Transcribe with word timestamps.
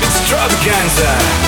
extravaganza 0.04 1.47